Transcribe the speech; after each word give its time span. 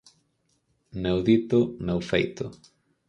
Meu 1.03 1.21
dito, 1.21 1.77
meu 1.79 2.01
feito. 2.01 2.49